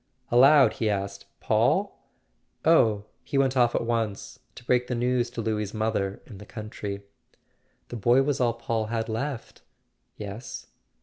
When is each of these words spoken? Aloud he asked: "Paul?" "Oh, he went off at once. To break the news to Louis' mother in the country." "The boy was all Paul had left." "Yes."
Aloud 0.31 0.73
he 0.81 0.89
asked: 0.89 1.27
"Paul?" 1.41 2.01
"Oh, 2.65 3.05
he 3.23 3.37
went 3.37 3.55
off 3.55 3.75
at 3.75 3.85
once. 3.85 4.39
To 4.55 4.63
break 4.63 4.87
the 4.87 4.95
news 4.95 5.29
to 5.29 5.41
Louis' 5.41 5.75
mother 5.75 6.23
in 6.25 6.39
the 6.39 6.45
country." 6.47 7.03
"The 7.89 7.97
boy 7.97 8.23
was 8.23 8.41
all 8.41 8.53
Paul 8.55 8.87
had 8.87 9.07
left." 9.07 9.61
"Yes." 10.17 10.65